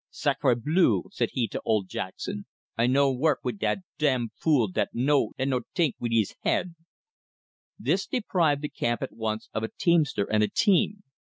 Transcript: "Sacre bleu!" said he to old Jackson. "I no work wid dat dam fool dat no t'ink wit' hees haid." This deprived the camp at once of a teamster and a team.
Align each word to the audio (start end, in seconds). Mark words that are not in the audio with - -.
"Sacre 0.09 0.55
bleu!" 0.55 1.03
said 1.11 1.29
he 1.33 1.47
to 1.49 1.61
old 1.63 1.87
Jackson. 1.87 2.47
"I 2.75 2.87
no 2.87 3.11
work 3.13 3.41
wid 3.43 3.59
dat 3.59 3.77
dam 3.99 4.29
fool 4.35 4.67
dat 4.67 4.89
no 4.93 5.29
t'ink 5.75 5.93
wit' 5.99 6.11
hees 6.11 6.33
haid." 6.41 6.73
This 7.77 8.07
deprived 8.07 8.63
the 8.63 8.69
camp 8.69 9.03
at 9.03 9.13
once 9.13 9.47
of 9.53 9.61
a 9.61 9.69
teamster 9.77 10.23
and 10.23 10.41
a 10.41 10.47
team. 10.49 11.03